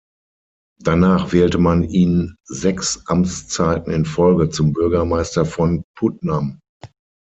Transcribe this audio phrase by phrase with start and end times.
[0.79, 6.59] Danach wählte man ihn sechs Amtszeiten in Folge zum Bürgermeister von Putnam.